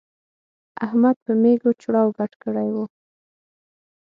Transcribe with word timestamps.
احمد 0.85 1.15
په 1.25 1.31
مېږو 1.41 1.71
چړاو 1.81 2.15
ګډ 2.17 2.31
کړی 2.43 2.69
وو. 2.75 2.85